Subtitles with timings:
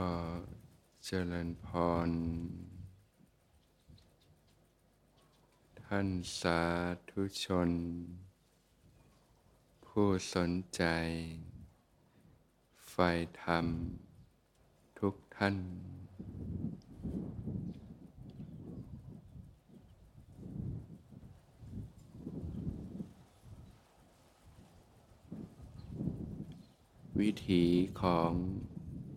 [0.00, 0.02] อ
[1.04, 1.68] เจริญพ
[2.08, 2.10] ร
[5.82, 6.08] ท่าน
[6.40, 6.60] สา
[7.10, 7.70] ธุชน
[9.86, 10.82] ผู้สนใจ
[12.90, 12.96] ไฟ
[13.42, 13.66] ธรรม
[14.98, 15.56] ทุกท่าน
[27.20, 27.64] วิถี
[28.02, 28.32] ของ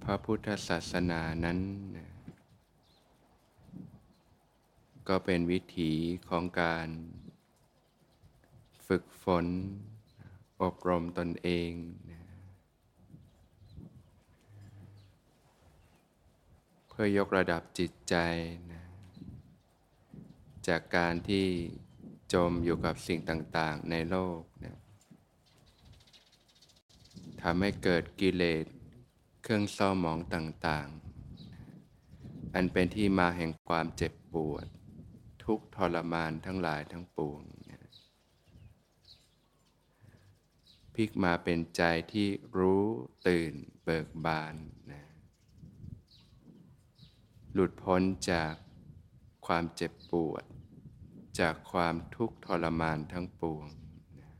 [0.07, 1.59] พระพุทธศาสนานั้น
[1.95, 2.09] นะ
[5.07, 5.91] ก็เป็นวิถี
[6.29, 6.87] ของการ
[8.87, 9.45] ฝึกฝน
[10.61, 11.71] อบรมตนเอง
[12.11, 12.21] นะ
[16.87, 18.15] เพื่อยกระดับจิตใจ
[18.71, 18.83] นะ
[20.67, 21.47] จากการที่
[22.33, 24.75] จมอยู่กับสิ่งต่าง ๆ ในโลกนะ
[27.41, 28.65] ทำให้เกิดกิเลส
[29.45, 34.65] เครื่องเศร้าหมองต่างๆ อันเป็นที่มาแห่งความเจ็บปวด
[35.43, 37.41] ทุกทรมานทั้งหลายทั้งปวง
[40.93, 42.27] พลิกมาเป็นใจที่
[42.57, 42.83] รู้
[43.27, 44.55] ตื่นเบิกบาน
[44.91, 45.03] นะ
[47.53, 48.53] หลุดพ้นจาก
[49.45, 50.43] ความเจ็บปวด
[51.39, 53.67] จากความทุกข์ทรมานทั้งปวง
[54.19, 54.31] นะ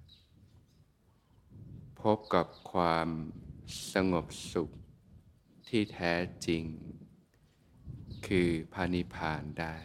[2.01, 3.07] พบกับความ
[3.93, 4.73] สงบสุข
[5.77, 6.13] ที่แท้
[6.47, 6.63] จริง
[8.27, 9.75] คือพานิพานได้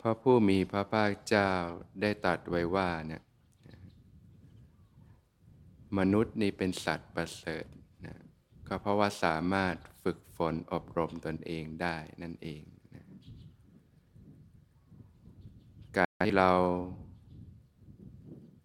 [0.00, 1.50] พระผู้มีพระภาคเจ้า
[2.00, 3.22] ได้ตัดไว้ว่าเนี่ย
[5.98, 7.66] มนุษย์นี่เป็นสัตว์ประเสริฐ
[8.06, 8.16] นะ
[8.68, 12.62] ก็เพราะว่าสามารถฝึกฝนอบรมตนเองได้นั่นเอง
[12.94, 13.04] นะ
[15.96, 16.52] การที่เรา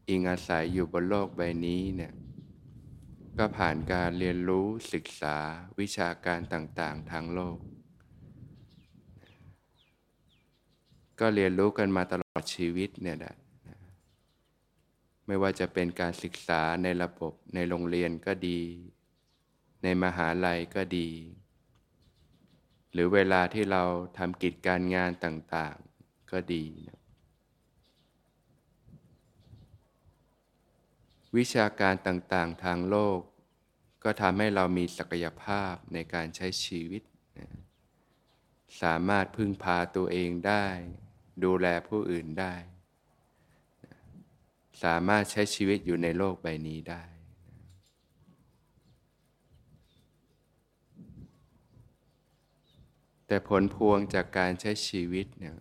[0.10, 2.14] อิงอาศัยอยู่บนโลกใบนี้เนี่ย
[3.38, 5.38] ก็ผ่านการเรียนรู้ศึกษา
[5.80, 7.58] วิชาการต่างๆ ทางโลก
[11.20, 13.36] ก็เรียนรู้กันมาตลอดชีวิตเนี่ยแหละ
[15.26, 18.62] ไม่ว่าจะเป็นการศึกษาในระบบในโรงเรียนก็ดี
[19.84, 21.10] ในมหาลัยก็ดี
[22.94, 23.84] หรือเวลาที่เรา
[24.18, 26.99] ทำกิจการงานต่างๆก็ดีนะ
[31.38, 33.20] วิชาการต่างๆทางโลก
[34.04, 37.02] ก็ทำให้เรามีศักยภาพในการใช้ชีวิต
[38.82, 40.68] สามารถพึ่งพาตัวเองได้
[41.44, 42.56] ดูแลผู้อื่นได้
[44.84, 47.04] สามารถใช้ชีวิตอยู่ในโลกใบนี้ได้
[53.28, 55.58] แต่ผลพวงจากการใช้ชีวิตเนี่ย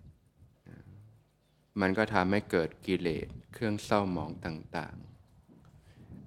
[1.81, 5.18] มันก็ทำให้เกิดกิเลสเครื่องเศร้าหมองต่าง ๆ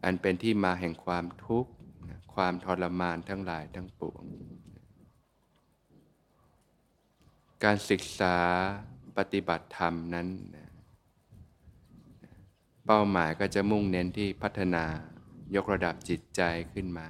[0.03, 1.71] อันเป็นที่มาแห่งความทุกข์
[2.33, 4.23] ความทรมานทั้งหลายทั้งปวง
[7.63, 8.37] การศึกษา
[9.17, 10.27] ปฏิบัติธรรมนั้น
[12.85, 14.83] เป้าหมายก็จะมุ่งเน้นที่พัฒนา
[15.55, 16.41] ยกระดับจิตใจ
[16.73, 17.09] ขึ้นมา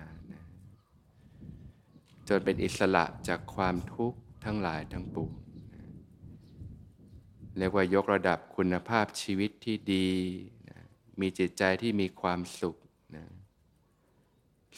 [2.27, 5.31] จนเป็นอิสระจากความทุกข์ทั้งหลายทั้งปวง
[7.57, 10.09] เรียกว่ายกระดับคุณภาพชีวิตที่ดี
[11.21, 12.77] มีจิตใจที่มีความสุข
[13.15, 13.25] นะ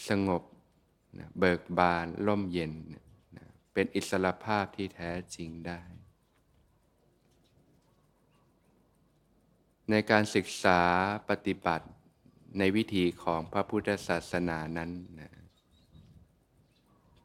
[0.07, 0.43] สงบ
[1.17, 5.81] นะเบิกบานร่มเย็นนะเป็นอิสระภาพที่แท้จริงได้
[9.89, 10.81] ในการศึกษา
[11.29, 11.87] ปฏิบัติ
[12.57, 15.31] ในวิธีของพระพุทธศาสนานั้นนะ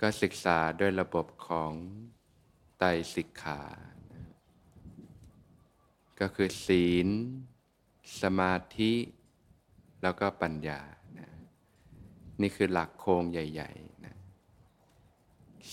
[0.00, 1.72] ก็ศึกษาด้วยระบบของ
[2.78, 3.62] ไตรสิกขา
[4.14, 4.24] นะ
[6.20, 7.08] ก็คือศีล
[8.22, 8.92] สมาธิ
[10.02, 10.80] แล้วก็ปัญญา
[11.18, 11.28] นะ
[12.40, 14.16] นี่คือหลักโครงใหญ่ๆนะ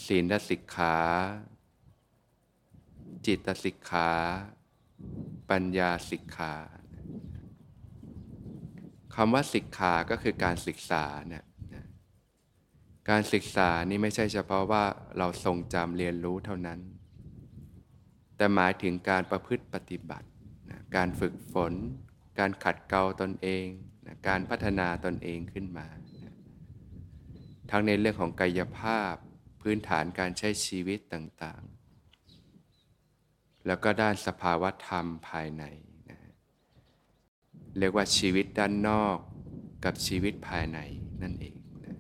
[0.06, 0.96] ศีลสิกขา
[3.26, 4.10] จิตสิกขา
[5.50, 6.54] ปัญญาสิกขา
[9.16, 11.46] คำว่าสิกขาก็คือการศึกษานะ
[13.10, 14.84] การศึกษานี่ไม่ใช่เฉพาะว่า
[15.18, 16.80] เราทรงจำเรียนรู้เท่านั้น
[18.38, 20.28] แต่หมายถึงการประพฤติปฏิบัติ
[20.70, 21.74] นะการฝึกฝน
[22.40, 23.68] การขัดเกลาตนเอง
[24.06, 25.88] นะการพัฒนาตนเองขึ้นมา
[26.24, 26.34] นะ
[27.70, 29.14] ทั้งในเรื่องของกายภาพ
[29.62, 35.64] พื้นฐานการใช้ชีวิตต่างๆ แล้วก็ด้านสภาวธรรมภายใน
[36.10, 36.20] นะ
[37.78, 39.18] เรียกว่าชีวิตด้านนอก
[39.86, 40.80] กับชีวิตภายใน
[41.22, 41.98] นั่นเองนะ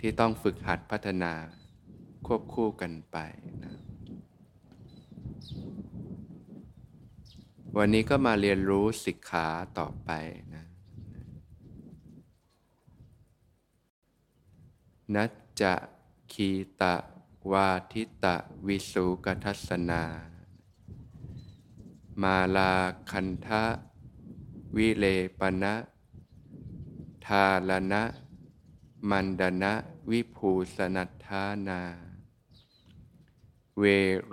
[0.00, 1.32] ที่ต้องฝึกหัดพัฒนา
[2.26, 3.18] ควบคู่กันไป
[3.64, 3.79] นะ
[7.76, 10.10] วันนี้ก็มาเรียนรู้สิกขาต่อไป
[10.54, 10.64] นะ
[15.14, 15.30] นัจ
[15.60, 15.74] จะ
[16.32, 16.50] คี
[16.80, 16.96] ตะ
[17.52, 18.36] วาทิตะ
[18.66, 20.02] วิสุกทัสนา
[22.22, 22.72] มาลา
[23.10, 23.64] คันทะ
[24.76, 25.04] วิเล
[25.38, 25.74] ปนะ
[27.26, 28.02] ทาลนะ
[29.10, 29.74] มันดนะ
[30.10, 32.09] วิภูสนัทธานา
[33.80, 33.84] เว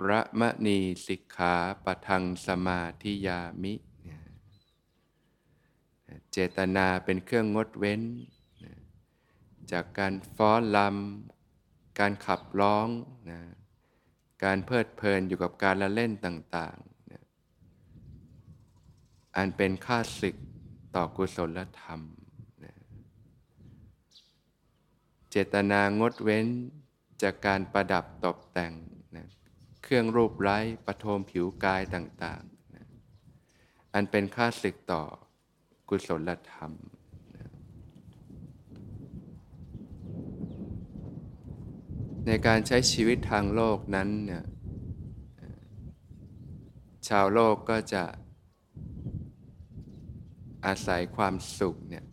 [0.08, 1.54] ระมะนีสิกขา
[1.84, 3.74] ปทังสมาธิยามิ
[6.32, 8.02] เจตนาเป็นเครื่องงดเว้น
[9.72, 12.88] จากการฟ้อนลำการขับร้อง
[13.30, 13.40] นะ
[14.44, 17.22] การเพลิดเพลินอยู่กับการละเล่นต่างๆนะ
[19.36, 20.36] อันเป็นค่าศึก
[20.94, 22.00] ต่อกุศลธรรม
[22.64, 22.74] นะ
[25.30, 26.46] เจตนางดเว้น
[27.22, 28.74] จากการประดับตกแต่ง
[29.90, 32.86] เครื่องรูปไร้ประโทมผิวกายต่างๆนะ
[33.94, 35.02] อันเป็นค่าศึกต่อ
[35.88, 36.72] กุศลธรรม
[37.36, 37.48] นะ
[42.26, 44.44] ในการใช้ชีวิตทางโลกนั้นเนี่ย
[47.08, 48.04] ชาวโลกก็จะ
[50.66, 52.04] อาศัยความสุขเนี่ย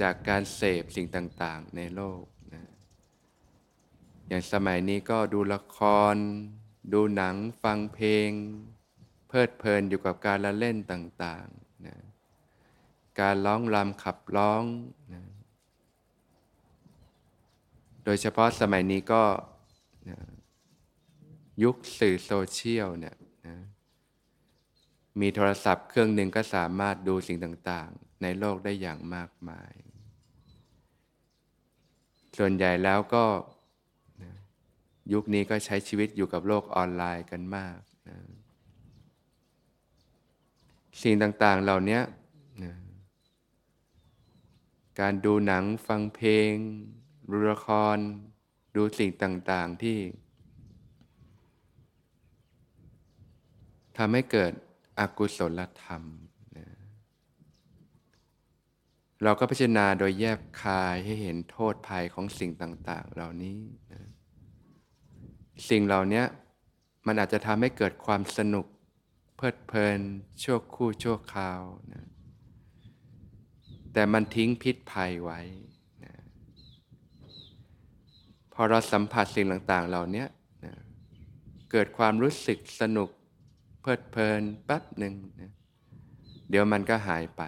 [0.00, 2.22] จากการเสพสิ่งต่างๆในโลก
[2.54, 2.62] นะ
[4.28, 5.78] อย่างสมัยนี้ก็ดูละค
[6.14, 6.16] ร
[6.92, 8.30] ดูหนังฟังเพลง
[9.28, 11.96] เพลิดเพลินอยู่กับการละเล่นต่างๆนะ
[13.20, 14.62] การร้องรำขับร้อง
[15.14, 15.22] นะ
[18.04, 19.22] โดยเฉพาะสมัยนี้ก็
[20.10, 20.18] นะ
[21.62, 23.16] ยุคสื่อโซเชียลเนี่ย
[23.46, 23.56] นะ
[25.20, 29.72] มีโทรศัพท์เครื่องหนึ่งก็สามารถดูสิ่งต่างๆ ในโลกได้อย่างมากมาย
[32.38, 33.24] ส่วนใหญ่แล้วก็
[35.12, 38.16] ยุคนี้ก็ใช้ชีวิตอยู่กับโลกออนไลน์กันมากนะ
[41.02, 42.00] สิ่งต่างๆเหล่านี้
[42.62, 42.74] นะ
[45.00, 46.52] การดูหนังฟังเพลง
[47.30, 47.96] ดูละคร
[48.76, 49.98] ดูสิ่งต่างๆที่
[53.96, 54.52] ทำให้เกิด
[54.98, 56.02] อกุศลธรรม
[56.56, 56.66] นะ
[59.22, 63.60] เราก็พิจารณาโดยแยบคายให้เห็นโทษภัยของสิ่งต่าง ๆ เหล่านี้
[63.92, 64.02] นะ
[65.68, 66.22] สิ่งเหล่านี้
[67.06, 68.66] มันอาจจะทำให้เกิดความสนุก
[69.36, 70.00] เพลิดเพลิน
[70.42, 71.60] ชั่วคู่ชั่วคราว
[71.92, 72.06] นะ
[73.92, 75.40] แต่มันทิ้งพิษภัยไว้
[76.04, 76.14] นะ
[78.52, 80.24] พอเราสัมผัสสิ่งต่าง ๆ เหล่านี้
[80.64, 80.74] นะ
[81.70, 83.10] เกิดความรู้สึกสนุก
[83.80, 85.52] เพลิดเพลินแป๊บหนึ่งนะ
[86.50, 87.42] เดี๋ยวมันก็หายไป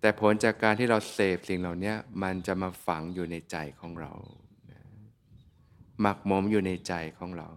[0.00, 4.12] แต่ผลจากการที่เราเสพสิ่งเหล่านี้มันจะมาฝังอยู่ในใจของเรา
[6.00, 7.48] หมักหมมอยู่ในใจของเรา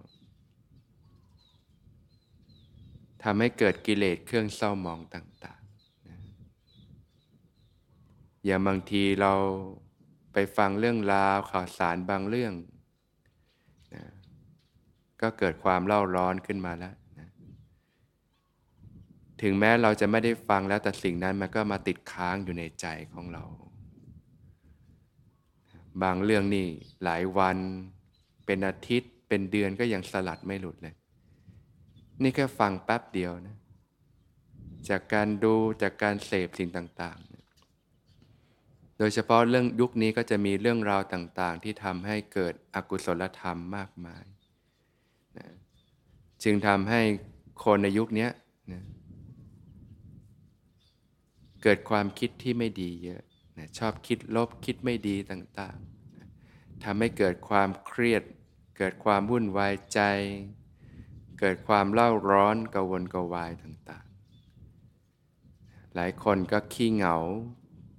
[3.23, 5.67] ทำให้เกิดกิเลสเครื่องเศร้าหมองต่างๆ
[8.45, 9.33] อย่างบางทีเรา
[10.33, 12.53] ไปฟังเรื่องราวข่าวสารบางเรื่อง
[13.95, 14.03] นะ
[15.21, 17.29] ก็เกิดความเล่าร้อนขึ้นมาแล้วนะ
[19.41, 23.43] ถึงแม้เราจะไม่ได้ฟังแล้วแต่สิ่งนั้นมันก็มาติดค้างอยู่ในใจของเรา
[26.03, 26.67] บางเรื่องนี่
[27.03, 27.57] หลายวัน
[28.51, 30.95] เป็นอาทิตย์เป็นเดือนก็ยังสลัดไม่หลุดเลย
[32.21, 33.55] นี่แค่ฟังแป๊บเดียวนะ
[34.89, 37.17] จากการดูจากการเสพสิ่งต่าง
[38.13, 44.25] ๆ โดยเฉพาะเรื่องยุคนี้ก็จะมีเรื่องราวต่าง ๆ ที่ทำให้เกิดอกุศลธรรมมากมาย
[45.37, 45.47] นะ
[46.43, 47.01] จึงทำให้
[47.63, 48.27] คนในยุคนี้
[48.71, 48.83] นะ
[51.63, 53.21] เกิดความคิดที่ไม่ดีเยอะ
[53.57, 56.27] นะชอบคิดลบคิดไม่ดีต่างๆนะ
[56.83, 58.23] ทำให้เกิดความเครียด
[58.81, 59.99] เกิดความวุ่นวายใจ
[61.39, 67.15] เกิดความเล่าร้อนกวนกวายต่างๆ หลายคนก็ขี้เหงา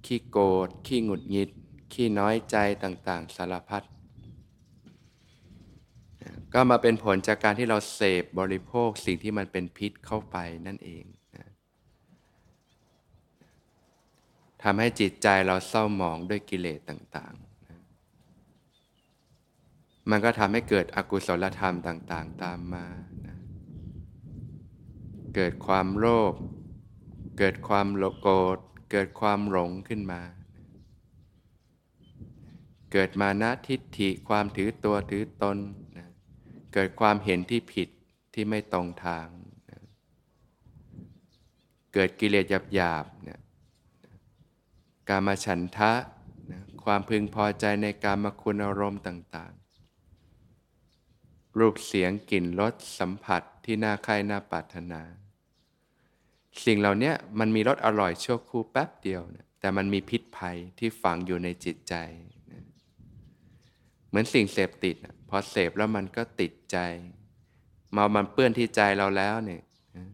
[0.05, 1.49] ขี้โกรธ ขี้หงุดหงิด
[1.93, 3.83] ขี้น้อยใจต่างๆ สารพัด
[6.53, 11.05] ก็มาเป็นผลจากการที่เราเสพบริโภคสิ่งที่มันเป็นพิษเข้าไปนั่นเอง
[14.63, 17.50] ทำให้จิตใจเราเศร้าหมองด้วยกิเลสต่างๆ
[20.09, 22.85] มันก็ทำให้เกิดอกุศลธรรมต่าง ๆ ตามมา
[23.27, 23.37] นะ
[25.35, 26.33] เกิดความโลภ
[27.37, 28.57] เกิดความโโกรธ
[28.91, 30.21] เกิดความหลงขึ้นมา
[32.91, 35.57] เกิดมานะทิฏฐิความถือตัวถือตน
[35.97, 36.07] นะ
[36.73, 37.89] เกิดความเห็นที่ผิด
[38.33, 39.27] ที่ไม่ตรงทาง
[39.69, 39.79] นะ
[41.93, 43.39] เกิดกิเลสหยาบๆเนี่ย
[45.09, 45.91] กามฉันทะ
[46.51, 49.53] นะความพึงพอใจในการมคุณอารมณ์ต่าง
[51.59, 55.01] รูปเสียงกลิ่นรสสัมผัสที่น่าใคร่น่าปรารถนา
[56.65, 61.95] สิ่งเหล่านี้มันมีรสอร่อยชั่วครู่แป๊บเดียวนะแต่มันมีพิษภัยที่ฝังอยู่ในจิตใจ
[62.51, 62.63] นะ
[64.07, 66.77] เหมือนสิ่งเสพติดนะพอเสพแล้วมันก็ติดใจ
[67.95, 69.63] มามันเปื้อนที่ใจเราแล้วเนี่ย
[69.97, 70.07] นะ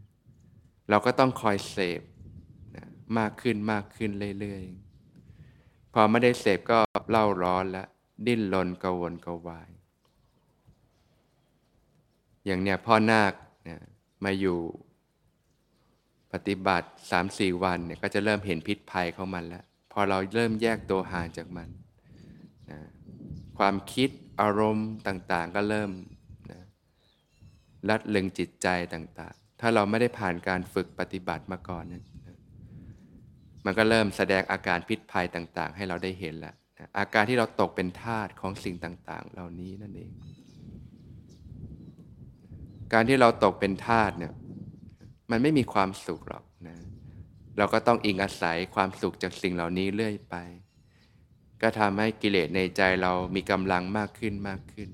[0.89, 2.01] เราก็ต้องคอยเสพ
[2.75, 2.86] นะ
[3.17, 6.79] มากขึ้นมากขึ้นเรื่อยๆ พอไม่ได้เสพก็
[7.10, 7.88] เล่าร้อนแล้ว
[8.27, 9.70] ดิ้นรนกระวนกระวาย
[12.47, 13.33] อย่างเนี้ยพ่อนาค
[13.67, 13.77] นะ
[14.23, 14.59] มาอยู่
[16.33, 21.69] ปฏิบัติสามสี่วันเนี่ยก็จะเริ่มเห็นพิษภัยของมันแล้ว พอเราเริ่มแยกตัวห่างจากมัน
[22.71, 22.79] นะ
[23.57, 24.09] ความคิด
[24.41, 25.91] อารมณ์ต่างๆ ก็เริ่ม
[26.51, 26.59] นะ
[27.89, 32.03] ลัดลึงจิตใจต่างๆ ถ้าเราไม่ได้ผ่านการฝึกปฏิบัติมาก่อนนะ
[33.65, 40.11] มันก็เริ่มแสดงอาการพิษภัยต่างๆ ให้เราได้เห็นแล้วนะอาการที่เราตกเป็นทาสของสิ่งต่างๆ เหล่านี้นั่นเอง
[42.94, 44.34] การที่เราตกเป็นทาสเนี่ย
[45.32, 46.77] มันไม่มีความสุขหรอกนะ
[47.58, 50.36] เราก็ต้องอิงอาศัยความสุขจากสิ่งเหล่านี้เรื่อยไป
[51.62, 54.89] ก็ทำให้กิเลสในใจเรามีกำลังมากขึ้นมากขึ้น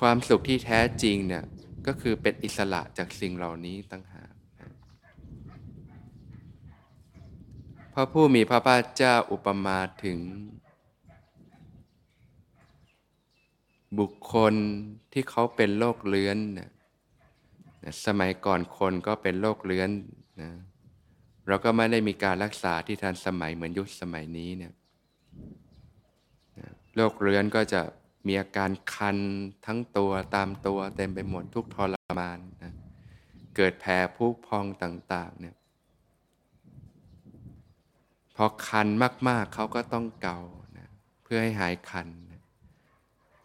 [0.00, 1.44] ความสุขที่แท้จริงเนี่ย
[1.86, 4.32] ก็คือเป็นอิสระจากสิ่งเหล่านี้ตั้งหาก
[7.94, 10.18] พระผู้มีพระภาคเจ้าอุปมาถึง
[13.98, 14.54] บุคคล
[15.12, 16.70] ที่เขาเป็นโรคเลื้อนนะ
[18.06, 19.90] สมัยก่อนคนก็เป็นโรคเลื้อน
[20.42, 20.50] นะ
[21.46, 24.72] เราก็ไม่ได้มีการรักษาที่ทันสมัยเหมือนยุคสมัยนี้เนี่ย
[26.96, 27.80] โรคเลื้อนก็จะ
[28.26, 29.18] มีอาการคัน
[29.66, 32.72] ทั้งตัวตามตัวเต็มไปหมดทุกทรมานนะ
[33.56, 35.56] เกิดแผลพุพองต่างๆเนี่ย
[38.36, 38.88] พอคัน
[39.28, 40.38] มากๆเขาก็ต้องเกา
[40.78, 40.88] นะ
[41.22, 42.06] เพื่อให้หายคัน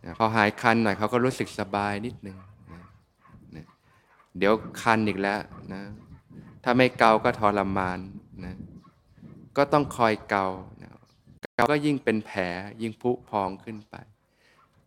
[0.05, 2.37] นะพอหายคันหน่อยเขาก็รู้สึกสบายนิดนึง
[4.37, 5.39] เดี๋ยวคันอีกแล้ว
[5.73, 5.81] นะ
[6.63, 7.99] ถ้าไม่เกาก็ทรมาน
[8.45, 8.55] นะ
[9.57, 10.47] ก็ต้องคอยเกา
[10.81, 10.89] นะ
[11.55, 12.41] เกาก็ยิ่งเป็นแผล
[12.81, 13.95] ยิ่งพุพองขึ้นไป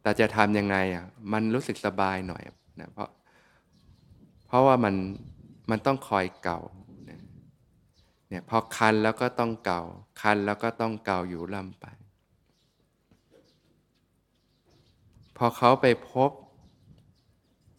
[0.03, 2.43] แต่จะทำยังไงอะมันรู้สึกสบายหน่อย
[2.81, 3.09] นะเพราะ
[4.47, 4.95] เพราะว่ามัน
[5.71, 6.59] มันต้องคอยเกา
[7.11, 7.21] นะ
[8.29, 9.83] เนี่ยพอคันแล้วก็ต้องเกา
[10.21, 11.87] คันแล้วก็ต้องเกาอยู่ลำไป
[15.39, 16.31] พอเขาไปพบ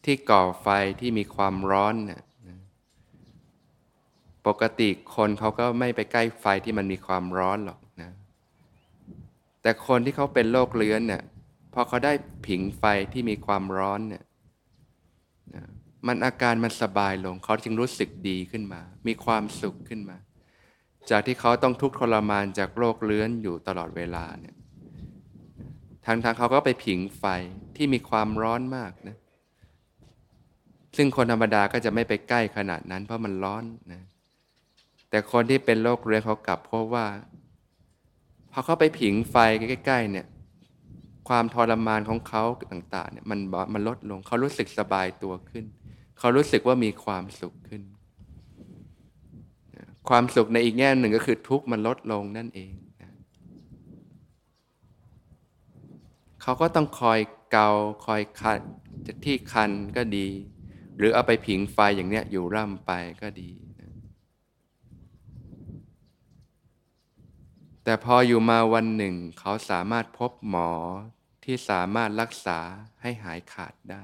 [0.05, 0.67] ที่ก่อไฟ
[0.99, 2.23] ที่มีความร้อนเนี่ย
[4.47, 8.11] ปกติคนเขาก็ไม่ไปใกล้ไฟที่มันมีความร้อนหรอกนะ
[9.61, 11.23] แต่คนที่เขาเป็นโรคเลื้อนเนี่ย
[11.73, 12.13] พอเขาได้
[12.47, 14.23] ผิงไฟที่มีความร้อนเนี่ย
[15.55, 15.63] นะ
[16.07, 20.17] มันอาการมันสบายลง เขาจึงรู้สึกดีขึ้นมา มีความสุขขึ้นมา
[21.09, 24.55] จากที่เขาต้องทุกข์ทรมานจากโรคเลื้อนอยู่ตลอดเวลาเนี่ย
[26.11, 27.25] ทางทางเขาก็ไปผิงไฟ
[27.75, 29.17] ที่มีความร้อนมากนะ
[30.97, 33.63] ซึ่งคนธรรมดาก็จะไม่ไปใกล้ขนาดนั้น เพราะมันร้อน
[33.93, 34.01] นะ
[35.09, 37.05] แต่คนที่เป็นโรคเรื้อนเขากลับพบว่า
[38.51, 39.35] พอเขาไปผิงไฟ
[39.69, 40.27] ใกล้ๆเนี่ย
[41.29, 43.39] ความทรมานของเขาต่าง ๆ เนี่ยมัน
[43.73, 45.65] มันลดลง เขารู้สึกสบายตัวขึ้น
[46.19, 47.81] เขารู้สึกว่ามีความสุขขึ้น
[50.09, 53.11] ความสุขในอีกแง่หนึ่งก็คือทุกข์มันลดลงนั่นเองนะ
[56.41, 57.19] เขาก็ต้องคอย
[57.51, 57.69] เกา
[58.05, 58.59] คอยคัน
[59.25, 60.27] ที่คันก็ดี
[60.97, 62.91] หรือเอาไปผิงไฟอย่างเนี้ยอยู่ร่ำไป
[63.21, 63.51] ก็ดี
[67.83, 70.71] แต่พออยู่มาวันหนึ่ง เขาสามารถพบหมอ
[71.43, 72.59] ที่สามารถรักษา
[73.01, 74.03] ให้หายขาดได้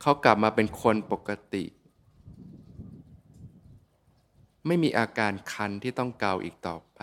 [0.00, 1.64] เขากลับมาเป็นคนปกติ
[4.66, 7.00] ไม่มีอาการคันที่ต้องเกาอีกต่อไป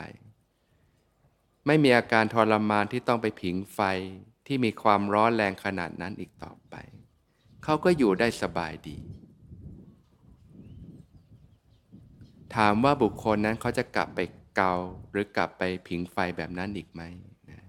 [1.68, 3.80] ไม่มีอาการทรมานที่ต้องไปผิงไฟ
[4.48, 6.76] ที่มีความร้อนแรงขนาดนั้นอีกต่อไป
[7.64, 8.98] เขาก็อยู่ได้สบายดี
[12.56, 14.20] ถามว่าบุคคลนั้นเขาจะกลับไป
[14.56, 14.76] เกา
[15.12, 17.02] หรือกลับไปผิงไฟแบบนั้นอีกไหม
[17.50, 17.60] นะ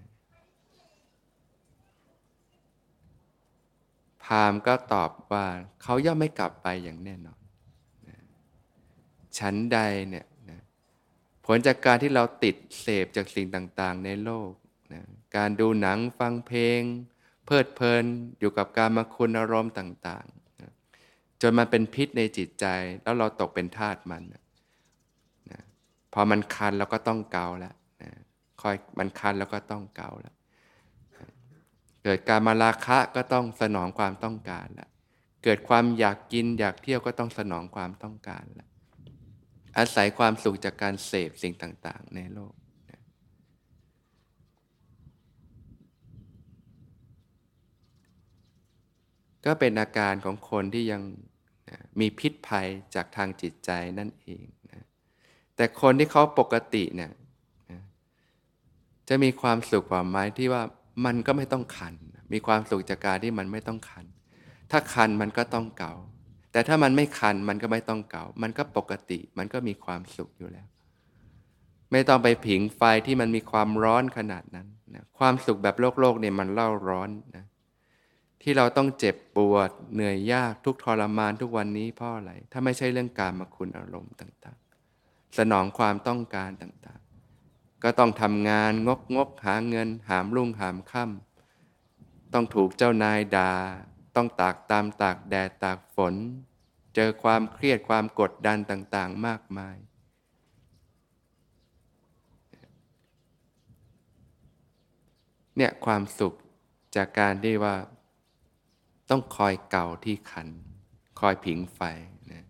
[4.23, 5.45] พามก็ตอบว่า
[5.81, 7.41] เขาย่อมไม่กลับไปอย่างแน่นอน
[8.07, 8.19] นะ
[9.37, 10.25] ชั้นใดเนี่ย
[11.45, 14.51] ผลจากการที่เราติดเสพจากสิ่งต่างๆ ในโลก
[14.93, 15.01] นะ
[15.35, 16.81] การดูหนังฟังเพลง
[17.45, 18.03] เพลิดเพลิน
[18.39, 22.65] อยู่กับการมาคุณอารมณ์ต่างๆจนมันเป็นพิษในจิตใจ
[23.03, 24.43] แล้วเราตกเป็นทาสมันนะ
[26.13, 28.11] พอมันคันเราก็ต้องเกาแล้วนะ
[28.61, 30.35] คอยมันคันแล้วก็ต้องเกาแล้ว
[32.03, 34.89] เกิดการมาราคะก็ต้องสนองความต้องการแล้ว
[35.43, 38.69] เกิดความอยากกินอยากเที่ยวก็ต้องสนองความต้องการแล้ว
[39.77, 42.53] อาศัยความสุขจากการเสพสิ่งต่าง ๆ ในโลก
[49.45, 51.01] ก็เป็นอาการของคนที่ยัง
[51.99, 54.85] มีพิษภัยจากทางจิตใจนั่นเองนะ
[55.55, 57.11] แต่คนที่เขาปกติเนี่ย
[59.09, 60.63] จะมีความสุขกว่าไหมที่ว่า
[61.05, 61.93] มันก็ไม่ต้องคัน
[62.33, 64.05] มีความสุขจากการที่มันไม่ต้องคัน
[64.71, 65.95] ถ้าคันมันก็ต้องเก่า
[66.55, 70.67] แต่ถ้ามันไม่คันมันก็ไม่ต้องเก่ามันก็ปกติ มันก็มีความสุขอยู่แล้ว
[71.91, 77.45] ไม่ต้องไปผิงไฟที่มันมีความร้อนขนาดนั้นนะความสุขแบบโลกโลกเนี่ยมันเล่าร้อนนะ
[78.41, 93.51] ที่เราต้องเจ็บปวด เหนื่อยยากทุกทรมานทุกวันนี้เพราะอะไร ถ้าไม่ใช่เรื่องการมาคุณอารมณ์ต่างๆ สนองความต้องการต่างๆ ก็ต้องทำงานงกงกหาเงิน หามรุ่งหามค่ำต้องถูกเจ้านายดา่า
[94.15, 96.13] ต้องตากตามตากแดดตากฝน
[96.95, 99.77] เจอความเครียดความกดดันต่างๆมากมาย
[105.57, 106.33] เนี่ยความสุข
[106.95, 107.75] จากการที่ว่า
[109.09, 110.47] ต้องคอยเก่าที่ขัน
[111.19, 111.79] คอยผิงไฟ
[112.31, 112.45] นะ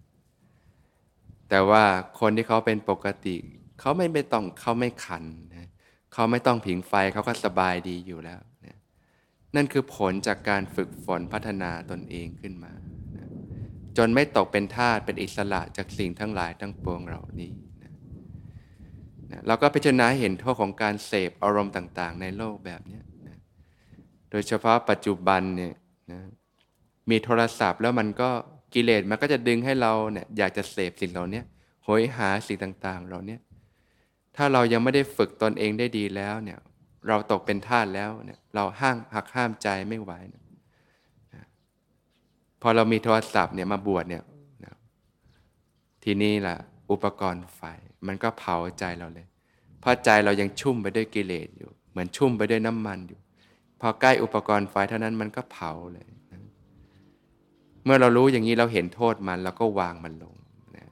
[1.50, 1.84] แต่ว่า
[2.20, 3.36] คนที่เขาเป็นปกติ
[3.80, 5.24] เขาไม่ไม่ต้องเขาไม่ขัน
[5.56, 5.70] นะ
[6.14, 8.42] เขาไม่ต้องผิงไฟเขาก็สบายดีอยู่แล้ว
[9.56, 12.74] นั่นคือผลจากการฝึกฝนพัฒนาตนเองขึ้นมา
[13.98, 17.52] จนไม่ตกเป็นทาสเป็นอิสระจากสิ่งทั้งหลายทั้งปวงเหล่านี้
[17.84, 17.92] นะ
[19.32, 23.38] นะเราก็พิจารณาเห็นโทษของการเสพอารมณ์ต่าง ๆ ในโลกแบบนี้นะ
[24.32, 25.74] โดยเฉพาะปัจจุบันเนี่ย
[26.12, 26.20] นะ
[27.10, 28.30] มีโทรศัพท์แล้วมันก็
[28.74, 31.42] กิเลสมันก็จะดึงให้เราเนี่ยอยากจะเสพสิ่งเหล่านี้
[31.84, 33.40] โหยหาสิ่งต่าง ๆเรานี่ย
[34.36, 36.60] ถ้าเรายังไม่ได้ฝึกตนเองได้ดีแล้วเนี่ย
[37.08, 41.46] เราตกเป็นทาสแล้วเนี่ยเราห้างหักห้ามใจไม่ไหวนะ
[42.62, 44.24] พอเรามีโทรศัพท์เนี่ยมาบวชเนี่ย
[44.66, 44.74] นะ
[46.04, 46.56] ทีนี้ล่ะ
[46.92, 47.62] อุปกรณ์ไฟ
[48.08, 49.28] มันก็เผาใจเราเลย
[49.80, 53.20] เพราะใจเรายังชุ่มไปด้วยกิเลสอยู่ เหมือนชุ่มไปด้วยน้ำมันอยู่
[53.82, 56.08] พอใกล้อุปกรณ์ไฟเท่านั้นมันก็เผาเลย
[57.84, 60.36] เมื่อเรารู้อย่างนี้เราเห็นโทษมันเราก็วางมันลง
[60.76, 60.86] นะ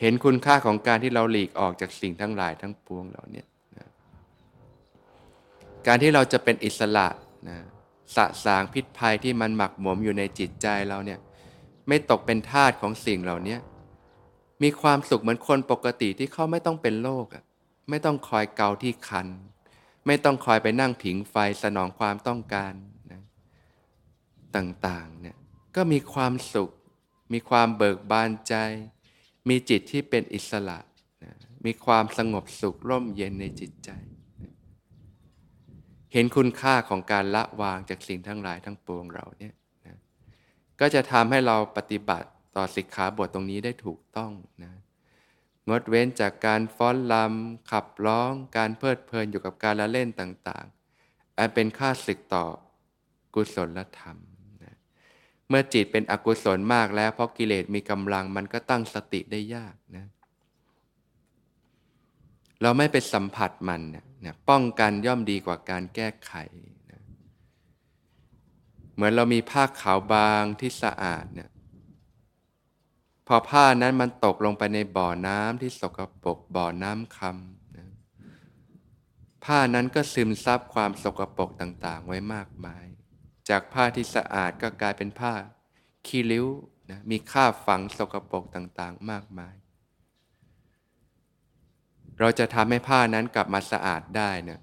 [0.00, 3.48] เห็นคุณค่าของการที่เราหลีกออกจากสิ่งทั้งหลายทั้งปวงเหล่านี้นะ
[5.86, 7.08] การที่เราจะเป็นอิสระ
[7.48, 7.58] นะ
[8.16, 11.18] สะสางพิษภัยที่มันหมักหมมอยู่ในจิตใจเราเนี่ย
[11.88, 13.56] ไม่ตกเป็นทาสของสิ่งเหล่านี้
[14.62, 17.26] มีความสุขเหมือนคนปกติที่เขาไม่ต้องเป็นโรค
[17.90, 19.26] ไม่ต้องคอยเกาที่คัน
[20.06, 22.72] ไม่ต้องคอยไปนั่งผิงไฟสนองความต้องการ
[23.12, 23.22] นะ
[24.56, 25.36] ต่างๆเนี่ย
[25.76, 26.70] ก็มีความสุข
[27.32, 28.54] มีความเบิกบานใจ
[29.48, 30.78] มีจิตที่เป็นอิสระ
[31.24, 31.32] นะ
[31.64, 33.90] มีความสงบสุขร่มเย็นในจิตใจ
[36.12, 39.54] เห็นคุณค่าของการละวางจากสิ่งทั้งหลายทั้งปวงเราเนี่ย
[39.86, 39.96] นะ
[40.80, 44.72] ก็จะทำให้เราปฏิบัติต่อสิกขาบทตรงนี้ได้ถูกต้องนะ
[45.68, 52.44] งดเว้นจากการฟ้อนลำขับร้อง การเพลิดเพลินอยู่กับการละเล่นต่างๆ อันเป็นค่าศึกต่อ
[53.34, 54.16] กุศลธรรม
[54.62, 54.74] นะ
[55.48, 66.32] เมื่อจิตเป็นอกุศลมากแล้วเพราะกิเลสมีกำลังมันก็ตั้งสติได้ยากนะเเราไม่ไปสัมผัสมันเนี่ยป้องกันย่อมดีกว่าการแก้ไข
[66.90, 67.02] นะ
[68.94, 71.50] เหมือนเรามีผ้าขาวบางที่สะอาดเนี่ย
[73.26, 77.88] พอผ้านั้นมันตกลงไปในบ่อน้ำที่สกปรกบ่อน้ำคำนะ
[79.44, 82.86] ผ้านั้นก็ซึมซับความสกปรกต่างๆ ไว้มากมาย
[83.48, 85.34] จากผ้าที่สะอาดก็กลายเป็นผ้า
[86.06, 86.46] ขี้ริ้ว
[86.90, 89.54] นะมีคราฝังสกปรกต่างๆ มากมาย
[92.20, 94.60] เราจะทำให้ผ้านั้นกลับมาสะอาดได้เนะ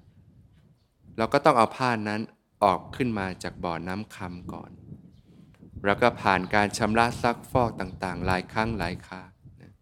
[1.18, 2.22] เราก็ต้องเอาผ้านั้น
[2.64, 4.72] ออกขึ้นมาจากบ่อน้ำคำก่อน
[5.86, 9.24] แล้วก็ผ่านการชำระซักฟอกต่างๆ หลายครั้งหลายครา
[9.62, 9.74] นะ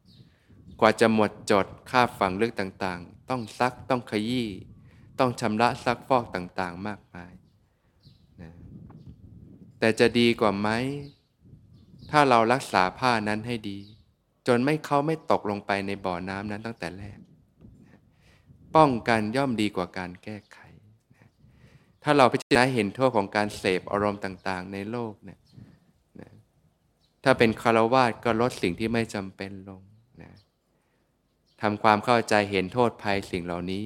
[0.79, 4.49] กว่าจะหมดจดคราบฝังลึกต่างๆ ต้องซักต้องขยี้
[5.19, 7.33] ต้องชำระซักฟอกต่างๆ มากมาย
[9.79, 10.69] แต่จะดีกว่าไหม
[12.11, 13.79] ถ้าเรารักษาผ้านั้นให้ดี
[14.47, 17.17] จนไม่เขาไม่ตกลงไปในบ่อน้ำนั้นตั้งแต่แรก
[18.77, 20.57] ป้องกันย่อมดีกว่าการแก้ไข
[22.03, 25.39] ถ้าเราพิจารณาเห็นโทษของการเสพอารมณ์ต่าง ๆ ในโลกเนี่ย
[27.23, 29.81] ถ้าเป็นคารวาสก็ลดสิ่งที่ไม่จำเป็นลง
[30.21, 30.31] นะ
[31.61, 33.85] ทำความเข้าใจเห็นโทษภัยสิ่งเหล่านี้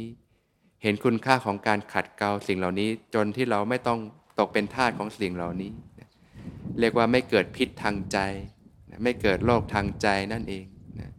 [0.83, 3.99] เห็นคุณค่าของการขัดเกลาสิ่งเหล่านี้ จนที่เราไม่ต้อง
[4.39, 5.71] ตกเป็นทาสของสิ่งเหล่านี้
[6.79, 8.17] เรียกว่าไม่เกิดพิษทางใจ
[9.03, 10.65] ไม่เกิดโรคทางใจนั่นเอง
[10.99, 11.11] นะ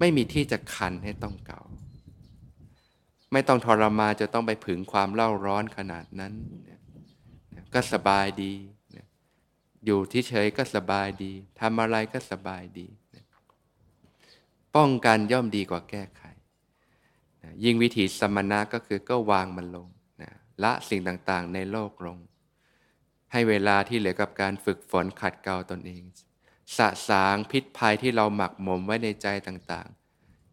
[0.00, 1.60] ไม่มีที่จะคันให้ต้องเก่า
[3.32, 6.32] ไม่ต้องทรมาจะต้องไปผึงความเล่าร้อนขนาดนั้น
[7.74, 8.52] ก็สบายดี
[9.86, 12.88] อยู่ที่เฉยก็สบายดีทำอะไรก็สบายดี
[14.76, 16.22] ป้องกันย่อมดีกว่าแก้ไข
[17.64, 19.88] ยิ่งวิธีสมณะก็คือก็วางมันลง
[20.64, 22.18] ละสิ่งต่างๆในโลกลง
[23.32, 26.02] ให้เวลาที่เหลือกับการฝึกฝนขัดเกลาตนเอง
[26.76, 29.99] สะสางพิษภัยที่เราหมักหมมไว้ในใจต่างๆ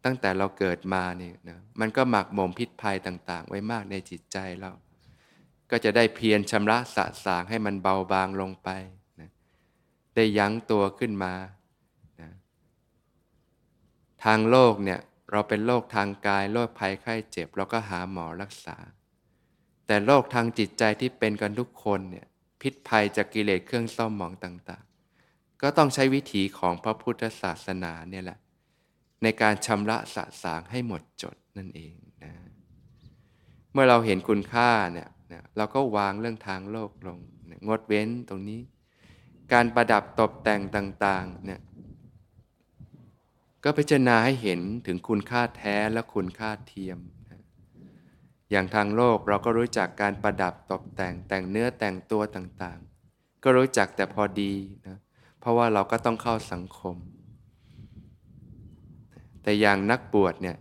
[0.08, 4.72] ตั้งแต่เราเกิดมาเนี่ยนะมันก็หมักหมมพิษภัยต่าง ๆ ไว้มากในจิตใจเรา
[5.72, 8.70] ก็จะได้เพียรชำระสะสางให้มันเบาบางลงไป
[9.20, 9.30] นะ
[10.16, 11.34] ได้ยั้งตัวขึ้นมา
[12.22, 12.32] นะ
[14.24, 15.00] ทางโลกเนี่ย
[15.32, 18.78] เราเป็นโรคทางกายโรคภัยไข้เจ็บ เราก็หาหมอรักษา
[19.88, 22.28] แต่โรคทางจิตใจที่เป็นกันทุกคนเนี่ย
[22.62, 24.84] พิษภัยจากกิเลสเครื่องเศร้าหมองต่าง
[25.22, 28.40] ๆ ก็ต้องใช้วิถีของพระพุทธศาสนาเนี่ยแหละ
[29.24, 32.32] ในการชำระสะสางให้หมดจดนั่นเองนะ
[33.72, 38.62] เมื่อเราเห็นคุณค่าเนี่ยนะเราก็วางเรื่องทางโลกลงนะงดเว้นตรงนี้
[39.54, 41.62] การประดับตกแต่งต่างๆเนี่ย
[43.64, 47.00] ก็พิจารณาให้เห็นถึงคุณค่าแท้และคุณค่าเทียม
[47.32, 47.42] นะ
[48.52, 54.54] อย่างทางโลกเราก็รู้จักการประดับตกแต่งแต่งเนื้อแต่งตัวต่างๆ ก็รู้จักแต่พอดี
[54.88, 54.98] นะ
[55.40, 56.96] เพราะว่าเราก็ต้องเข้าสังคม
[59.48, 60.58] แต่อย่างนักบวชเนี่ย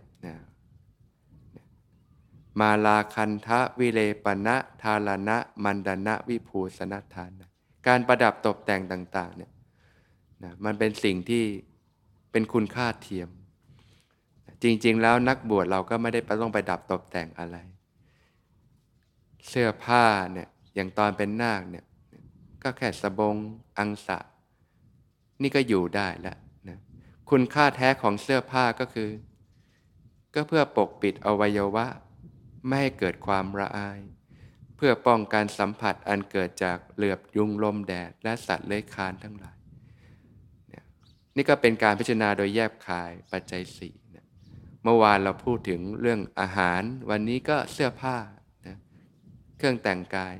[2.59, 7.49] มาลาคันทะวิเลปณะทาลณะมันดนะวิภูสนทานนะ
[7.87, 9.51] การประดับตกแต่งต่างๆเนี่ย
[10.43, 11.43] นะมันเป็นสิ่งที่
[12.31, 13.29] เป็นคุณค่าเทียม
[14.63, 17.57] จริงๆแล้วนักบวชเราก็ไม่ได้ต้องไปดับตกแต่งอะไร
[19.47, 21.85] เสื้อผ้าเนี่ยอย่างตอนเป็นนาคเนี่ย
[22.63, 23.35] ก็แค่สบง
[23.77, 24.19] อังสะ
[25.41, 26.37] นี่ก็อยู่ได้แล้ว
[27.29, 29.11] คุณค่าแท้ของเสื้อผ้าก็คือ
[30.33, 31.87] ก็เพื่อปกปิดอวัยวะ
[32.65, 33.99] ไม่ให้เกิดความระอาย
[34.75, 39.57] เพื่อป้องกันสัมผัสอันเกิดจากเหลือบยุงลมแดด และสัตว์เลื้อยคลานทั้งหลาย
[41.35, 43.95] นี่ก็เป็นการพิจารณาโดยแยบคายปัจจัยสี่
[44.83, 48.17] เมื่อวานเราพูดถึงเรื่องอาหาร วันนี้ก็เสื้อผ้า
[48.67, 48.77] นะ
[49.57, 50.35] เครื่องแต่งกาย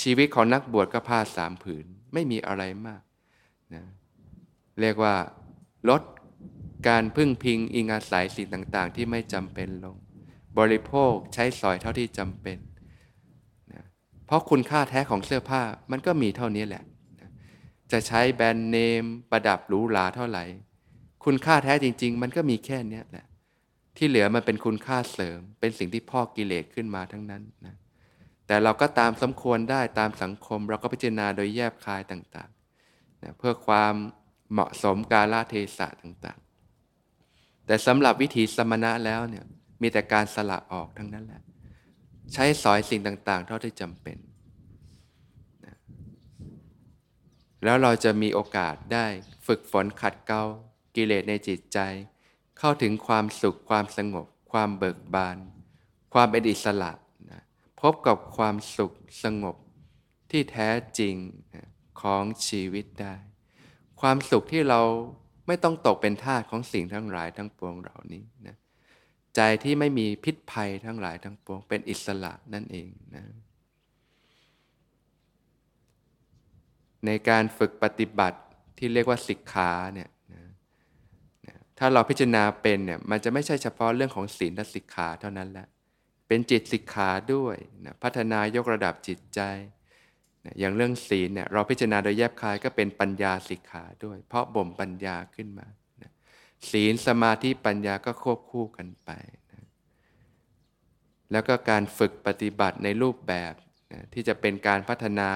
[0.00, 3.02] ชีวิตของนักบวชก็ผ้าสามผืน ไม่มีอะไรมาก
[3.74, 3.84] นะ
[4.80, 5.14] เรียกว่า
[5.88, 6.02] ลด
[6.88, 9.96] การพึ่งพิงอิงอาศัยสิ่งต่างๆ ที่ไม่จำเป็นลง
[10.58, 12.58] บริโภคใช้สอยเท่าที่จำเป็น
[13.72, 13.84] นะ
[14.26, 16.82] เพราะคุณค่าแท้ของเสื้อผ้ามันก็มีเท่านี้แหละ
[17.20, 17.30] นะ
[17.92, 20.44] จะใช้แบรนด์เนม ประดับหรูหราเท่าไหร่
[21.24, 23.26] คุณค่าแท้จริง ๆ มันก็มีแค่นี้แหละ
[23.96, 27.74] ที่เหลือมันเป็นคุณค่าเสริม เป็นสิ่งที่พ่อกิเลสขึ้นมาทั้งนั้นนะ
[28.46, 33.94] แต่เราก็ตามสมควรได้ตามสังคม เราก็พิจารณาโดยแยบคายต่างๆนะเพื่อความ
[34.52, 39.44] เหมาะสมกาลเทศะต่างๆ แต่สำหรับวิธีสมณะแล้วเนี่ย
[39.82, 41.42] มีแต่การสละออกทั้งนั้นแหละ
[42.32, 44.18] ใช้สอยสิ่งต่างๆ เท่าที่จำเป็น
[45.66, 45.76] นะ
[47.64, 49.06] แล้วเราจะมีโอกาสได้
[49.46, 50.42] ฝึกฝนขัดเกลา
[50.96, 51.78] กิเลสในจิตใจ
[52.58, 55.36] เข้าถึงความสุขความสงบ ความเบิกบาน
[56.14, 56.92] ความเป็นอิสระ
[57.30, 57.42] นะ
[57.80, 59.56] พบกับความสุขสงบ
[60.30, 61.14] ที่แท้จริง
[61.54, 61.68] นะ
[62.00, 63.14] ของชีวิตได้
[64.00, 64.80] ความสุขที่เรา
[65.46, 68.56] ไม่ต้องตกเป็นทาสของสิ่งทั้งหลายทั้งปวงเหล่านี้นะ
[69.36, 73.24] ใจที่ไม่มีพิษภัยทั้งหลายทั้งปวง เป็นอิสระนั่นเองนะ
[77.06, 78.38] ในการฝึกปฏิบัติ
[78.78, 80.42] ที่เรียกว่าสิกขาเนี่ยนะ
[81.78, 85.66] ถ้าเราพิจารณาเป็นเนี่ยมันจะไม่ใช่เฉพาะเรื่องของศีลและสิกขาเท่านั้นแหละ
[86.28, 89.40] เป็นจิตสิกขาด้วยนะพัฒนายกระดับจิตใจ
[90.60, 95.66] อย่างเรื่องศีลเนี่ยเราพิจารณาโดยแยบคายก็เป็นปัญญาสิกขาด้วย เพราะบ่มปัญญาขึ้นมา
[96.70, 99.10] ศีลสมาธิปัญญาก็ควบคู่กันไป
[99.52, 99.64] นะ
[101.32, 103.54] แล้วก็การฝึกปฏิบัติในรูปแบบ
[103.92, 105.30] นะที่จะเป็นการพัฒนา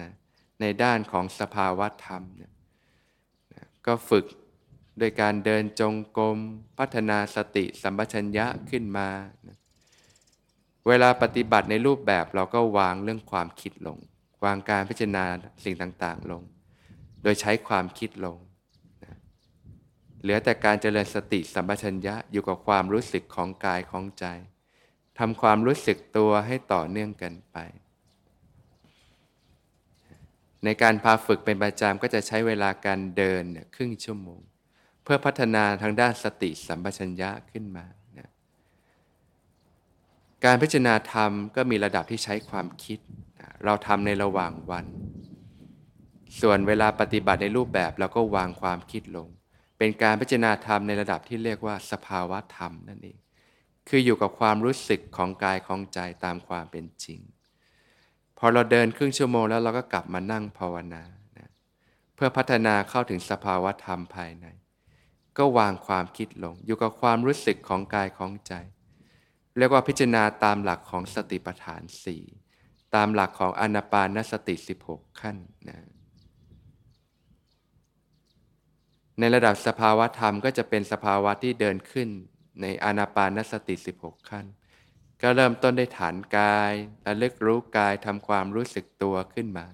[0.00, 0.10] นะ
[0.60, 2.52] ในด้านของสภาวะธรรมนะ
[3.86, 4.26] ก็ฝึก
[4.98, 6.38] โดยการเดินจงกรม
[6.78, 9.08] พัฒนาสติสัมปชัญญะขึ้นมา
[9.48, 9.56] นะ
[10.88, 13.98] เวลาปฏิบัติในรูปแบบเราก็วางเรื่องความคิดลง
[14.44, 15.24] วางการพิจารณา
[15.64, 16.42] สิ่งต่าง ๆ ลง
[17.22, 18.38] โดยใช้ความคิดลง
[19.04, 19.16] นะ
[20.22, 24.24] เหลือแต่การเจริญสติสัมปชัญญะอยู่กับความรู้สึกของกายของใจ
[25.18, 27.58] ทำความรู้สึกตัวให้ต่อเนื่องกันไป
[30.64, 34.40] ในการพาฝึกเป็นประจำก็จะใช้เวลาการเดินครึ่งชั่วโมง
[35.02, 37.84] เพื่อพัฒนาทางด้านสติสัมปชัญญะขึ้นมา
[38.18, 38.30] นะ
[40.44, 42.98] การพิจารณาธรรมก็มีระดับที่ใช้ความคิด
[43.64, 44.86] เราทำในระหว่างวัน
[46.40, 49.28] ส่วนเวลาปฏิบัติในรูปแบบเราก็วางความคิดลง
[49.78, 53.18] เป็นการพิจารณาธรรมในระดับที่เรียกว่าสภาวะธรรมนั่นเอง
[53.88, 57.20] คืออยู่กับความรู้สึกของกายของใจตามความเป็นจริง
[58.38, 61.02] พอเราเดินครึ่งชั่วโมงแล้วเราก็กลับมานั่งภาวนา
[61.38, 61.50] นะ
[62.14, 64.46] เพื่อพัฒนาเข้าถึงสภาวะธรรมภายใน
[65.38, 68.52] ก็วางความคิดลง อยู่กับความรู้สึกของกายของใจ
[69.58, 72.22] เรียกว่าพิจารณาตามหลักของสติปัฏฐานสี่
[72.94, 74.54] ตามหลักของอนาปานสติ
[74.88, 75.36] 16 ขั้น
[75.68, 75.78] นะ
[79.18, 82.08] ในระดับสภาวะธรรมก็จะเป็นสภาวะที่เดินขึ้น
[82.62, 84.46] ในอนาปานสติ 16 ขั้น
[85.22, 89.66] ก็เริ่มต้นได้ฐานกายและเลึกรู้กายทำความรู้สึกตัวขึ้นมา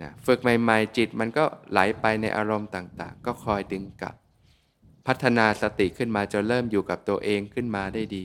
[0.00, 4.14] นะฝึกใหม่ๆ จิตมันก็ไหลไปในอารมณ์ต่าง ๆ ก็คอยดึงกลับ
[5.06, 8.24] พัฒนาสติขึ้นมาจนเริ่มอยู่กับตัวเองขึ้นมาได้ดี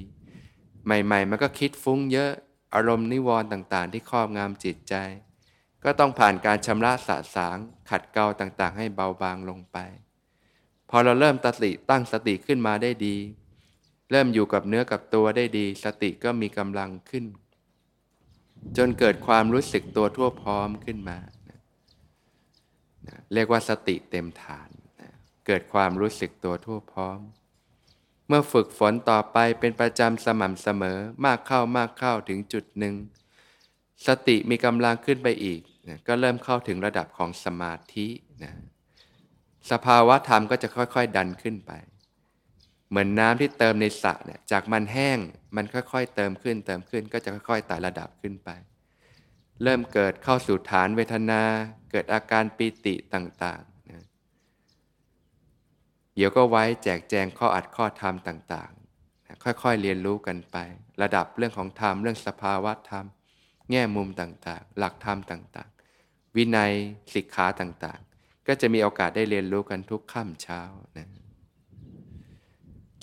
[0.86, 2.32] ใหม่ ๆ มันก็คิดฟุ้งเยอะ
[2.74, 4.96] อารมณ์นิวรณ์ต่างๆ ที่ครอบงำจิตใจ
[5.84, 7.58] ก็ต้องผ่านการชำระสะสาง
[7.90, 9.78] ขัดเกลาต่างๆ ให้เบาบางลงไป
[10.90, 13.18] พอเราเริ่มตติตั้งสติขึ้นมาได้ดี
[14.12, 17.26] เริ่มอยู่กับเนื้อกับตัวได้ดี สติก็มีกำลังขึ้น
[18.78, 21.20] จนเกิดความรู้สึกตัวทั่วพร้อมขึ้นมา
[23.34, 24.70] เรียกว่าสติเต็มฐาน
[25.48, 27.20] เกิดความรู้สึกตัวทั่วพร้อม
[28.36, 32.96] มื่อฝึกฝนต่อไปเป็นประจำสม่ำเสมอมากเข้ามากเข้าถึงจุดหนึ่ง
[34.08, 38.08] สติมีกำลังขึ้นไปอีกนะก็เริ่มเข้าถึงระดับของสมาธิ
[38.43, 38.54] นะ
[39.72, 41.72] สภาวะธรรมก็จะค่อย ๆ ดันขึ้นไป
[42.89, 45.19] เหมือนน้ำที่เติมในสระเนี่ยจากมันแห้ง
[45.56, 48.50] มันค่อย ๆ เติมขึ้น เติมขึ้นก็จะค่อยๆไต่ระดับขึ้นไป
[49.63, 51.41] เริ่มเกิดเข้าสู่ฐานเวทนา
[51.91, 53.62] เกิดอาการปีติต่าง
[56.15, 60.58] เดี๋ยวก็ไว้แจกแจงข้ออัดข้อธรรมต่างๆ ค่อยๆเรียนรู้กันไป
[61.02, 63.06] ระดับเรื่องของธรรมเรื่องสภาวะธรรม
[63.71, 66.73] แง่มุมต่างๆ หลักธรรมต่างๆ วินัย
[67.13, 70.62] สิกขาต่างๆ ก็จะมีโอกาสได้เรียนรู้กันทุกค่ำเช้า
[70.97, 71.10] นะ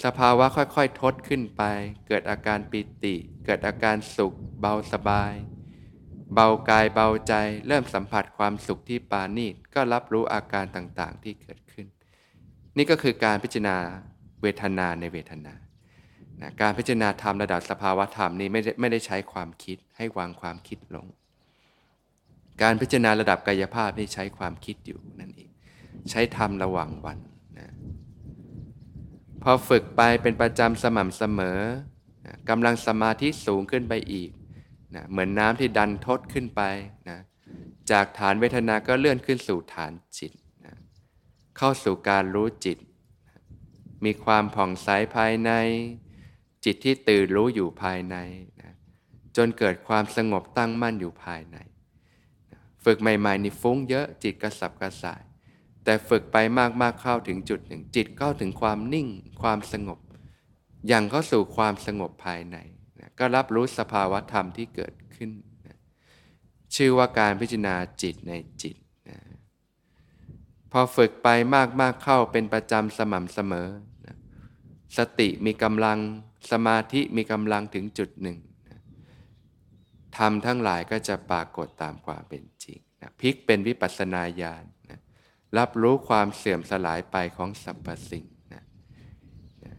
[0.04, 1.62] สภาวะค่อยๆ ทดขึ้นไป
[2.08, 5.34] เกิดอาการปิติ เกิดอาการสุข เบาสบาย
[6.34, 7.34] เบากายเบาใจ
[7.66, 11.86] เริ่มสัมผัสความสุขที่ปานีตก็รับรู้อาการต่างๆ ที่เกิดขึ้น
[12.76, 13.76] นี่ก็คือการพิจารณา
[14.42, 15.54] เวทนาในเวทนา
[16.40, 21.06] นะการพิจารณาธรรมระดับสภาวะธรรมนี้ไม่ได้ไม่ได้ใช้ความคิดให้วางความคิดลง
[22.62, 25.50] การพิจารณาระดับกายภาพนี่ใช้ความคิดอยู่นั่นเอง
[26.10, 27.18] ใช้ธรรมระหว่างวัน
[27.58, 27.68] นะ
[29.42, 31.60] พอฝึกไปเป็นประจำสม่ำเสมอ
[32.26, 34.30] นะกำลังสมาธิสูงขึ้นไปอีก
[34.94, 36.62] นะเหมือนน้ำที่ดันทดขึ้นไป
[37.08, 37.18] นะ
[37.90, 40.32] จากฐานเวทนาก็เลื่อนขึ้นสู่ฐานจิต
[41.62, 42.78] เข้าสู่การรู้จิต
[44.04, 45.50] มีความผ่องใสภายใน
[46.64, 48.16] จิตที่ตื่นรู้อยู่ภายใน
[48.60, 48.72] นะ
[49.36, 51.58] จนเกิดความสงบตั้งมั่นอยู่ภายใน
[52.84, 55.22] ฝึกใหม่ๆนี่ฟุ้งเยอะจิตกระสับกระส่าย
[55.84, 56.36] แต่ฝึกไป
[56.80, 59.08] มากๆเข้าถึงจุดหนึ่ง จิตเข้าถึงความนิ่ง
[59.42, 59.98] ความสงบ
[60.88, 62.56] อย่างเข้าสู่ความสงบภายใน
[62.98, 65.30] นะก็รับรู้สภาวะธรรมที่เกิดขึ้น
[65.66, 65.76] นะ
[66.74, 68.76] ชื่อว่าการพิจารณาจิตในจิต
[70.72, 71.28] พอฝึกไป
[71.80, 73.68] มากๆเข้าเป็นประจำสม่ำเสมอ
[74.06, 74.16] นะ
[74.98, 75.98] สติมีกำลัง
[76.50, 78.38] สมาธิมีกำลังถึงจุดหนึ่ง
[80.16, 84.98] ธรรมทั้งหลายก็จะปรากฏตามความเป็นจริงนะพลิกเป็นวิปัสสนาญาณนะ
[85.58, 88.64] รับรู้ความเสื่อมสลายไปของสรรพสิ่งนะ
[89.64, 89.74] นะ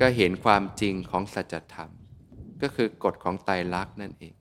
[0.00, 1.90] ก็เห็นความจริงของสัจธรรม
[2.62, 4.34] ก็คือกฎของไตรลักษณ์นั่นเอง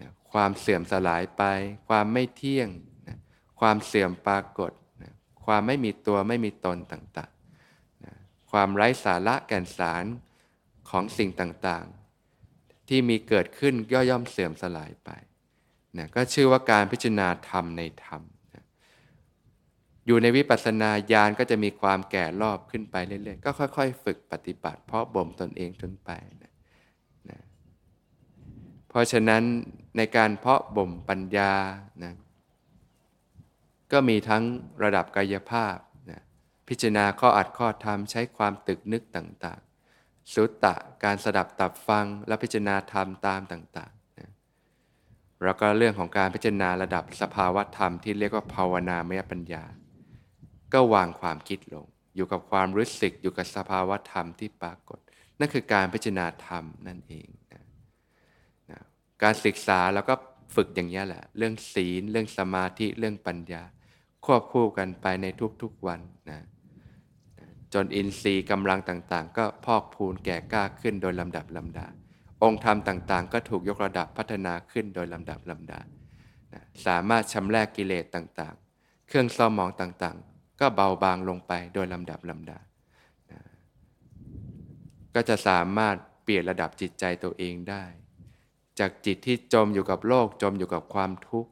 [0.00, 1.42] นะความเสื่อมสลายไป
[1.88, 2.68] ความไม่เที่ยง
[3.08, 3.18] นะ
[3.60, 4.72] ความเสื่อมปรากฏ
[5.46, 8.14] ความไม่มีตัวไม่มีตนต่างๆนะ
[8.50, 10.04] ความไร้สาระแก่นสาร
[10.90, 15.10] ของสิ่งต่างๆ ที่มีเกิดขึ้นย่อย่อมเสื่อมสลายไป
[15.98, 18.22] นะก็ชื่อว่าการพิจารณาธรรมในธรรม
[18.54, 18.64] นะ
[20.06, 26.10] อยู่ในวิปัสสนาญาณก็จะมีความแก่รอบขึ้นไปเรื่อยๆ ก็ค่อยๆ ฝึกปฏิบัติ เพราะบ่มตนเองจนไป
[26.42, 26.52] นะ
[27.30, 27.38] นะ
[28.88, 29.42] เพราะฉะนั้น
[29.96, 31.52] ในการเพาะบ่มปัญญา
[32.04, 32.12] นะ
[33.92, 34.42] ก็มีทั้ง
[34.82, 35.76] ระดับกายภาพ
[36.10, 36.22] นะ
[36.68, 40.74] พิจารณาข้ออัดข้อธรรมใช้ความตึกนึกต่างๆ สุตตะ
[41.04, 44.30] การสดับตับฟังและพิจารณาธรรมตามต่างๆนะ
[45.44, 49.64] แล้วก็เรื่องของการพิจารณาระดับสภาวะธรรมที่เรียกว่าภาวนามยปัญญา
[50.72, 54.98] ก็วางความคิดลง อยู่กับความรู้สึกอยู่กับสภาวะธรรมที่ปรากฏ
[55.38, 57.64] นั่นคือการพิจารณาธรรมนั่นเองนะ
[58.70, 58.80] นะ
[59.22, 60.14] การศึกษาแล้วก็
[60.54, 63.62] ฝึกอย่างนี้แหละ เรื่องศีล เรื่องสมาธิ เรื่องปัญญา
[64.26, 65.26] ควบคู่กันไปใน
[65.62, 66.40] ทุกๆวันนะ
[67.74, 71.86] จนอินทรีย์กำลังต่างๆ ก็พอกพูนแก่กล้าขึ้นโดยลำดับลำดา
[72.42, 75.80] องค์ธรรมต่างๆ ก็ถูกยกระดับพัฒนาขึ้นโดยลำดับลำดา
[76.52, 82.58] นะสามารถชำแรกกิเลสต่างๆ เครื่องเศร้าหมองต่างๆ ก็เบาบางลงไปโดยลำดับลำดา
[83.30, 83.40] นะ
[85.14, 87.84] ก็จะสามารถเปลี่ยนระดับจิตใจตัวเองได้
[88.78, 91.50] จากจิตที่จมอยู่กับโลกจมอยู่กับความทุกข์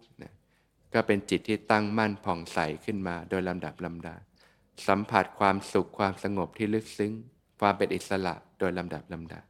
[0.95, 4.17] ก็เป็นจิตที่ตั้งมั่นผ่องใสขึ้นมาโดยลำดับลำดา
[4.87, 7.13] สัมผัสความสุขความสงบที่ลึกซึ้ง
[7.61, 9.41] ความเป็นอิสระโดยลำดับลำดา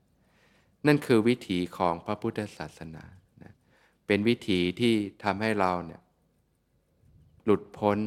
[0.87, 3.05] นั่นคือวิถีของพระพุทธศาสนา
[3.43, 3.53] นะ
[4.07, 6.03] เป็นวิถีที่ทำให้เราเนี่ย
[7.45, 7.99] หลุดพ้น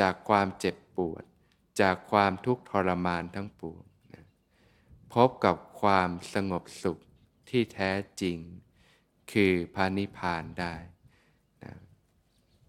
[0.00, 1.24] จากความเจ็บปวด
[1.80, 3.82] จากความทุกข์ทรมานทั้งปวง
[4.14, 4.24] นะ
[5.12, 6.98] พบกับความสงบสุข
[7.48, 7.90] ที่แท้
[8.20, 8.38] จริง
[9.32, 10.74] คือพระนิพพานได้